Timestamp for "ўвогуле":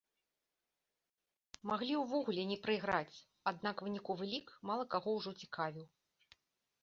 2.03-2.43